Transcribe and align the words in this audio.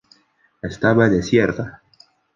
Estaba 0.63 1.09
desierta. 1.09 1.83